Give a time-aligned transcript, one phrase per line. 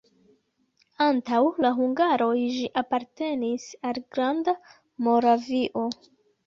[1.07, 4.59] Antaŭ la hungaroj ĝi apartenis al Granda
[5.09, 5.91] Moravio.